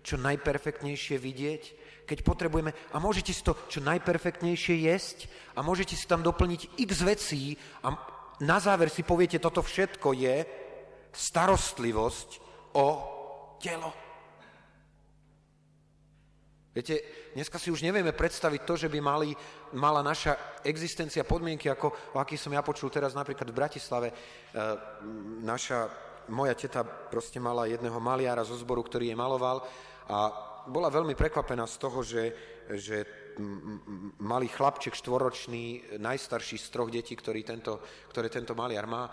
[0.00, 1.62] čo najperfektnejšie vidieť,
[2.06, 5.26] keď potrebujeme, a môžete si to čo najperfektnejšie jesť
[5.58, 7.92] a môžete si tam doplniť x vecí a
[8.46, 10.36] na záver si poviete, toto všetko je
[11.10, 12.28] starostlivosť
[12.78, 12.86] o
[13.58, 14.06] telo.
[16.76, 17.00] Viete,
[17.32, 19.32] dneska si už nevieme predstaviť to, že by mali,
[19.72, 24.08] mala naša existencia podmienky, ako o aký som ja počul teraz napríklad v Bratislave.
[24.12, 24.14] E,
[25.40, 25.88] naša,
[26.28, 29.64] moja teta proste mala jedného maliara zo zboru, ktorý je maloval
[30.04, 30.18] a
[30.66, 32.24] bola veľmi prekvapená z toho, že,
[32.74, 33.07] že
[34.22, 39.12] malý chlapček štvoročný, najstarší z troch detí, ktorý tento, ktoré tento maliar má, e,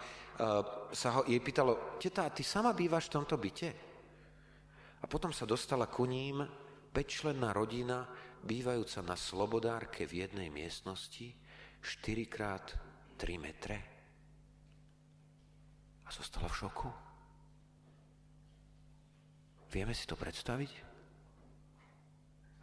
[0.95, 3.69] sa ho, jej pýtalo, teta, ty sama bývaš v tomto byte?
[5.03, 6.41] A potom sa dostala ku ním
[6.93, 8.05] Pečlenná rodina,
[8.45, 11.33] bývajúca na Slobodárke v jednej miestnosti,
[11.81, 12.69] 4 krát
[13.17, 13.77] 3 metre.
[16.05, 16.89] A zostala v šoku.
[19.73, 20.92] Vieme si to predstaviť?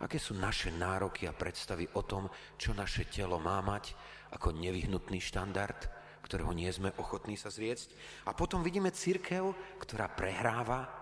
[0.00, 3.92] Aké sú naše nároky a predstavy o tom, čo naše telo má mať
[4.32, 5.76] ako nevyhnutný štandard,
[6.24, 7.92] ktorého nie sme ochotní sa zriecť?
[8.28, 11.00] A potom vidíme církev, ktorá prehráva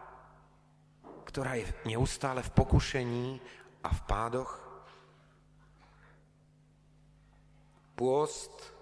[1.29, 3.27] ktorá je neustále v pokušení
[3.85, 4.51] a v pádoch.
[7.93, 8.73] Pôst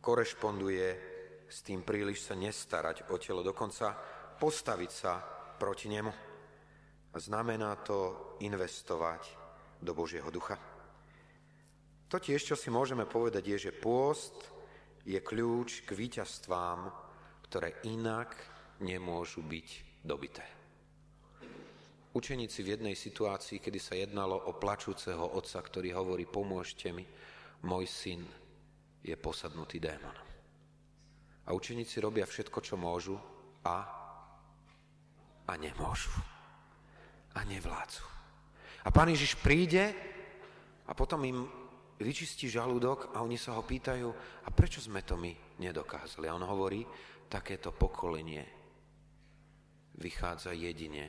[0.00, 0.88] korešponduje
[1.52, 3.92] s tým príliš sa nestarať o telo, dokonca
[4.40, 5.20] postaviť sa
[5.60, 6.12] proti nemu.
[7.12, 9.41] Znamená to investovať
[9.82, 10.56] do Božieho ducha.
[12.08, 14.36] To tiež, čo si môžeme povedať, je, že pôst
[15.02, 16.86] je kľúč k víťazstvám,
[17.50, 18.36] ktoré inak
[18.78, 19.68] nemôžu byť
[20.06, 20.44] dobité.
[22.12, 27.08] Učeníci v jednej situácii, kedy sa jednalo o plačúceho otca, ktorý hovorí, pomôžte mi,
[27.64, 28.20] môj syn
[29.00, 30.28] je posadnutý démonom.
[31.48, 33.16] A učeníci robia všetko, čo môžu
[33.64, 33.78] a,
[35.48, 36.12] a nemôžu.
[37.32, 38.21] A nevládzu.
[38.82, 39.94] A pán Ježiš príde
[40.86, 41.46] a potom im
[42.02, 44.08] vyčistí žalúdok a oni sa ho pýtajú,
[44.42, 45.30] a prečo sme to my
[45.62, 46.26] nedokázali?
[46.26, 46.82] A on hovorí,
[47.30, 48.44] takéto pokolenie
[49.96, 51.08] vychádza jedine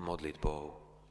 [0.00, 0.62] modlitbou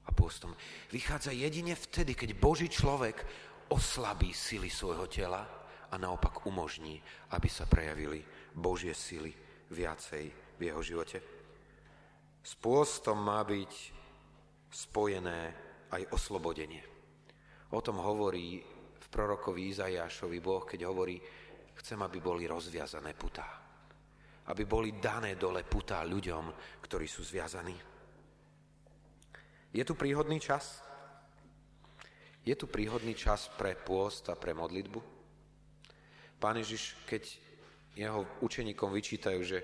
[0.08, 0.58] a postom.
[0.90, 3.22] Vychádza jedine vtedy, keď Boží človek
[3.70, 5.46] oslabí sily svojho tela
[5.92, 6.98] a naopak umožní,
[7.36, 8.26] aby sa prejavili
[8.58, 9.36] Božie sily
[9.70, 11.22] viacej v jeho živote.
[12.42, 14.01] S pôstom má byť
[14.72, 15.40] spojené
[15.92, 16.82] aj oslobodenie.
[17.76, 18.64] O tom hovorí
[18.96, 21.20] v prorokovi Izajášovi Boh, keď hovorí,
[21.76, 23.48] chcem, aby boli rozviazané putá.
[24.48, 27.76] Aby boli dané dole putá ľuďom, ktorí sú zviazaní.
[29.72, 30.84] Je tu príhodný čas?
[32.44, 35.00] Je tu príhodný čas pre pôst a pre modlitbu?
[36.42, 37.24] Pán Ježiš, keď
[37.96, 39.60] jeho učeníkom vyčítajú, že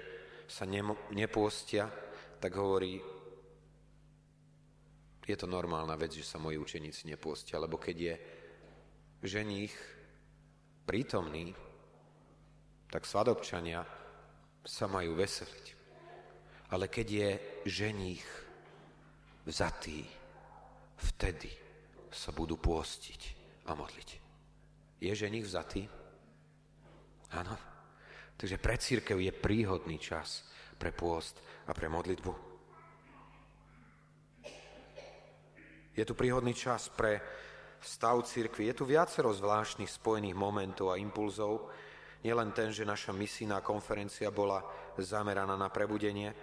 [0.48, 0.64] sa
[1.12, 1.90] nepôstia,
[2.40, 3.02] tak hovorí,
[5.28, 8.16] je to normálna vec, že sa moji učeníci nepôstia, lebo keď je
[9.28, 9.76] ženích
[10.88, 11.52] prítomný,
[12.88, 13.84] tak svadobčania
[14.64, 15.66] sa majú veseliť.
[16.72, 17.30] Ale keď je
[17.68, 18.24] ženích
[19.44, 20.08] vzatí,
[20.96, 21.52] vtedy
[22.08, 23.22] sa budú pôstiť
[23.68, 24.10] a modliť.
[25.04, 25.84] Je ženich vzatý?
[27.36, 27.56] Áno.
[28.38, 30.48] Takže pre církev je príhodný čas
[30.80, 32.47] pre pôst a pre modlitbu.
[35.98, 37.18] Je tu príhodný čas pre
[37.82, 38.70] stav církvy.
[38.70, 41.74] Je tu viacero zvláštnych spojených momentov a impulzov.
[42.22, 44.62] Nielen ten, že naša misijná konferencia bola
[45.02, 46.38] zameraná na prebudenie.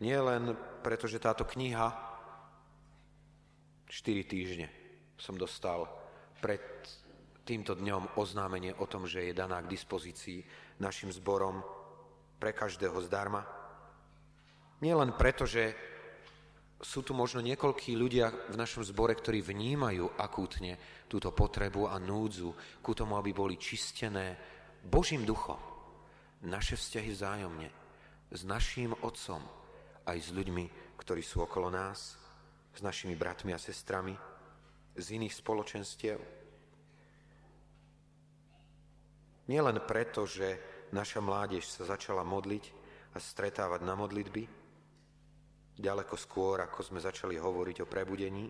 [0.00, 1.92] Nie len preto, že táto kniha
[3.84, 4.72] 4 týždne
[5.20, 5.84] som dostal
[6.40, 6.60] pred
[7.44, 10.40] týmto dňom oznámenie o tom, že je daná k dispozícii
[10.80, 11.60] našim zborom
[12.40, 13.44] pre každého zdarma.
[14.80, 15.72] Nie len preto, že
[16.76, 20.76] sú tu možno niekoľkí ľudia v našom zbore, ktorí vnímajú akútne
[21.08, 22.52] túto potrebu a núdzu
[22.84, 24.36] ku tomu, aby boli čistené
[24.84, 25.56] Božím duchom.
[26.44, 27.68] Naše vzťahy vzájomne
[28.28, 29.40] s naším Otcom
[30.04, 32.20] aj s ľuďmi, ktorí sú okolo nás
[32.76, 34.12] s našimi bratmi a sestrami
[34.92, 36.18] z iných spoločenstiev.
[39.48, 40.60] Nielen preto, že
[40.92, 42.64] naša mládež sa začala modliť
[43.14, 44.44] a stretávať na modlitby,
[45.76, 48.48] ďaleko skôr, ako sme začali hovoriť o prebudení.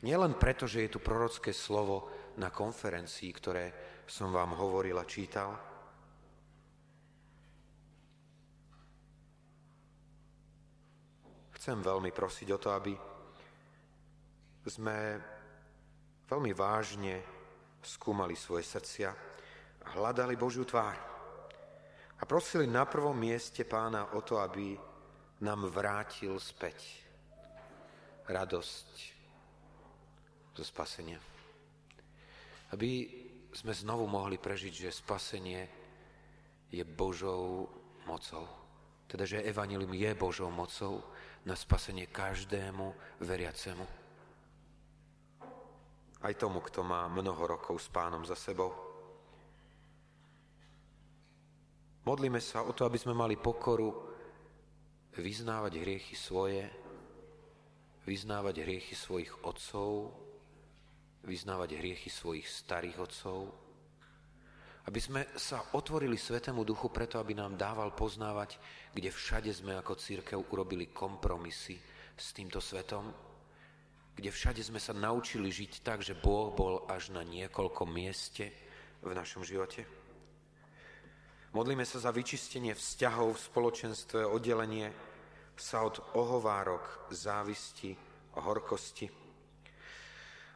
[0.00, 2.08] Nielen preto, že je tu prorocké slovo
[2.40, 3.64] na konferencii, ktoré
[4.08, 5.52] som vám hovoril a čítal,
[11.60, 12.96] chcem veľmi prosiť o to, aby
[14.64, 14.96] sme
[16.24, 17.20] veľmi vážne
[17.84, 19.12] skúmali svoje srdcia
[19.84, 20.96] a hľadali Božiu tvár.
[22.20, 24.72] A prosili na prvom mieste pána o to, aby
[25.40, 26.84] nám vrátil späť
[28.28, 28.92] radosť
[30.52, 31.16] zo spasenia.
[32.70, 33.08] Aby
[33.50, 35.66] sme znovu mohli prežiť, že spasenie
[36.70, 37.66] je Božou
[38.06, 38.46] mocou.
[39.10, 41.02] Teda, že Evangelium je Božou mocou
[41.42, 43.86] na spasenie každému veriacemu.
[46.20, 48.70] Aj tomu, kto má mnoho rokov s pánom za sebou.
[52.04, 54.09] Modlíme sa o to, aby sme mali pokoru
[55.18, 56.70] vyznávať hriechy svoje,
[58.06, 60.14] vyznávať hriechy svojich otcov,
[61.26, 63.38] vyznávať hriechy svojich starých otcov,
[64.88, 68.56] aby sme sa otvorili Svetému Duchu preto, aby nám dával poznávať,
[68.96, 71.76] kde všade sme ako církev urobili kompromisy
[72.16, 73.12] s týmto svetom,
[74.16, 78.50] kde všade sme sa naučili žiť tak, že Boh bol až na niekoľko mieste
[79.04, 79.99] v našom živote.
[81.50, 84.94] Modlíme sa za vyčistenie vzťahov v spoločenstve, oddelenie
[85.58, 87.90] sa od ohovárok, závisti
[88.34, 89.10] a horkosti.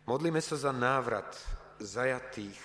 [0.07, 1.35] Modlíme sa za návrat
[1.83, 2.61] zajatých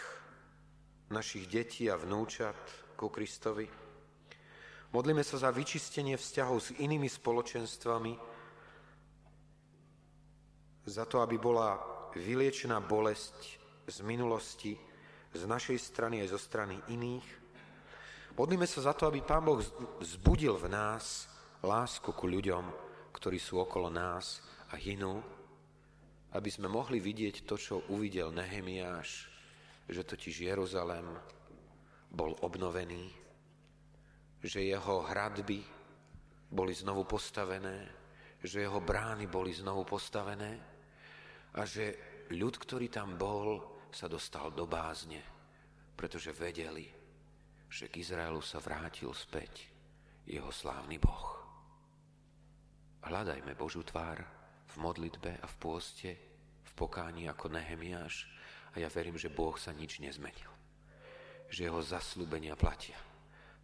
[1.09, 2.55] našich detí a vnúčat
[2.93, 3.65] ku Kristovi.
[4.93, 8.13] Modlíme sa za vyčistenie vzťahov s inými spoločenstvami,
[10.85, 11.81] za to, aby bola
[12.13, 13.57] vyliečená bolesť
[13.89, 14.77] z minulosti,
[15.33, 17.48] z našej strany aj zo strany iných.
[18.37, 19.61] Modlíme sa za to, aby Pán Boh
[20.01, 21.25] zbudil v nás
[21.63, 22.65] lásku ku ľuďom,
[23.11, 24.39] ktorí sú okolo nás
[24.71, 25.19] a hynú,
[26.37, 29.27] aby sme mohli vidieť to, čo uvidel Nehemiáš,
[29.89, 31.09] že totiž Jeruzalem
[32.13, 33.09] bol obnovený,
[34.45, 35.65] že jeho hradby
[36.49, 37.89] boli znovu postavené,
[38.41, 40.57] že jeho brány boli znovu postavené
[41.57, 41.97] a že
[42.29, 45.17] ľud, ktorý tam bol, sa dostal do bázne,
[45.97, 46.98] pretože vedeli,
[47.69, 49.69] že k Izraelu sa vrátil späť
[50.25, 51.37] jeho slávny Boh.
[53.05, 54.19] Hľadajme Božú tvár
[54.69, 56.11] v modlitbe a v pôste,
[56.65, 58.27] v pokáni ako Nehemiáš,
[58.73, 60.49] a ja verím, že Boh sa nič nezmenil.
[61.49, 62.97] Že jeho zaslúbenia platia.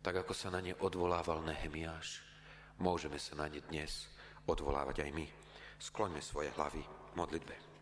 [0.02, 2.26] Tak ako sa na ne odvolával Nehemiáš,
[2.82, 4.10] môžeme sa na ne dnes
[4.50, 5.28] odvolávať aj my.
[5.78, 6.82] Skloňme svoje hlavy
[7.14, 7.75] modlitbe.